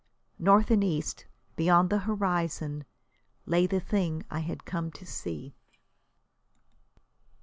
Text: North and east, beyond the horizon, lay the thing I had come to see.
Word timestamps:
North 0.39 0.71
and 0.71 0.83
east, 0.83 1.27
beyond 1.55 1.91
the 1.91 1.99
horizon, 1.99 2.85
lay 3.45 3.67
the 3.67 3.79
thing 3.79 4.25
I 4.31 4.39
had 4.39 4.65
come 4.65 4.89
to 4.93 5.05
see. 5.05 5.53